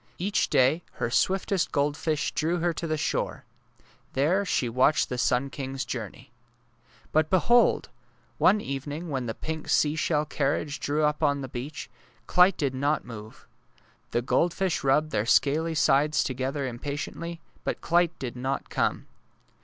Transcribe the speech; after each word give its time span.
Each 0.17 0.49
day 0.49 0.81
her 0.93 1.11
swiftest 1.11 1.71
goldfish 1.71 2.31
drew 2.31 2.57
her 2.57 2.73
to 2.73 2.87
the 2.87 2.97
shore. 2.97 3.45
There 4.13 4.43
she 4.45 4.67
watched 4.67 5.09
the 5.09 5.17
sim 5.19 5.51
king's 5.51 5.85
journey. 5.85 6.31
But 7.11 7.29
behold! 7.29 7.89
one 8.39 8.61
evening 8.61 9.11
when 9.11 9.27
the 9.27 9.35
pink 9.35 9.69
sea 9.69 9.95
shell 9.95 10.25
carriage 10.25 10.79
drew 10.79 11.03
up 11.03 11.21
on 11.21 11.41
the 11.41 11.47
beach, 11.47 11.87
Clyte 12.25 12.57
did 12.57 12.73
not 12.73 13.05
move. 13.05 13.45
The 14.09 14.23
goldfish 14.23 14.83
rubbed 14.83 15.11
their 15.11 15.27
scaly 15.27 15.75
sides 15.75 16.23
together 16.23 16.65
impatiently, 16.65 17.39
but 17.63 17.81
Clyte 17.81 18.17
did 18.17 18.35
not 18.35 18.71
come. 18.71 19.05